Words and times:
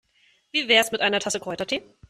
Wie 0.51 0.67
wär's 0.67 0.91
mit 0.91 1.01
einer 1.01 1.19
Tasse 1.19 1.39
Kräutertee? 1.39 1.83